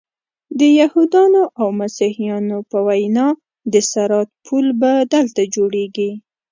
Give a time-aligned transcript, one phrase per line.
[0.59, 3.27] د یهودانو او مسیحیانو په وینا
[3.73, 6.11] د صراط پل به دلته جوړیږي.